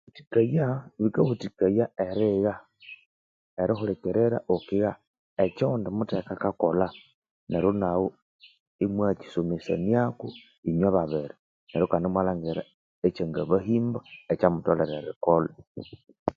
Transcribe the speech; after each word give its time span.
Thikayaa 0.15 0.77
bikawathikaya 1.01 1.85
erigha 2.07 2.53
erihulikirira 3.61 4.37
ghukigha 4.47 4.91
okyo 5.43 5.63
oghundi 5.67 5.89
mutheke 5.97 6.31
akakolha 6.35 6.87
neryo 7.49 7.71
naghu 7.81 8.07
imwaya 8.83 9.13
kisomesaniako 9.21 10.25
inywe 10.69 10.89
babiri 10.97 11.33
neryo 11.69 11.85
kandi 11.91 12.05
imwalhangira 12.07 12.61
ekyanga 13.07 13.41
bahimba 13.51 13.99
ekyamutholere 14.33 14.93
erikolha 14.99 15.53